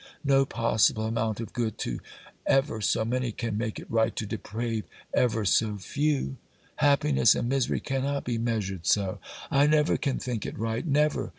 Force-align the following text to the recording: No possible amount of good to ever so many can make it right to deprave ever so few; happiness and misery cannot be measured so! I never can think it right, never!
No 0.23 0.45
possible 0.47 1.05
amount 1.05 1.39
of 1.41 1.53
good 1.53 1.77
to 1.77 1.99
ever 2.47 2.81
so 2.81 3.05
many 3.05 3.31
can 3.31 3.55
make 3.55 3.77
it 3.77 3.85
right 3.87 4.15
to 4.15 4.25
deprave 4.25 4.85
ever 5.13 5.45
so 5.45 5.77
few; 5.77 6.37
happiness 6.77 7.35
and 7.35 7.47
misery 7.47 7.81
cannot 7.81 8.23
be 8.23 8.39
measured 8.39 8.87
so! 8.87 9.19
I 9.51 9.67
never 9.67 9.97
can 9.97 10.17
think 10.17 10.43
it 10.47 10.57
right, 10.57 10.87
never! 10.87 11.29